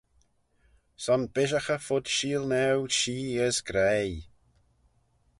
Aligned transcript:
Son 1.03 1.21
bishaghey 1.33 1.83
fud 1.85 2.05
sheelnaue 2.15 2.87
shee 2.97 3.37
as 3.47 3.57
graih. 3.67 4.17